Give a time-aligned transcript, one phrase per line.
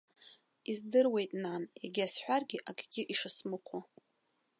[0.71, 3.79] Издыруеит, нан, егьа сҳәаргьы, акгьы ишысмыхәо.